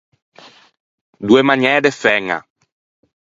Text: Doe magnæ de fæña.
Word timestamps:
Doe 1.27 1.41
magnæ 1.47 1.71
de 1.83 1.91
fæña. 2.01 2.37